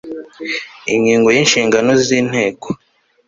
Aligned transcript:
ingingo 0.93 1.27
ya 1.33 1.39
inshingano 1.43 1.91
z 2.05 2.07
inteko 2.19 2.67